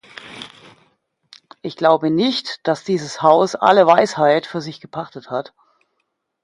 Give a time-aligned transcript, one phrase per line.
[1.61, 5.53] Ich glaube nicht, dass dieses Haus alle Weisheit für sich gepachtet hat.